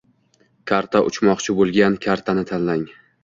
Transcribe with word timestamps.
Karta 0.71 1.01
Uchmoqchi 1.09 1.55
bo'lgan 1.59 1.99
kartani 2.09 2.47
tanlang 2.53 2.85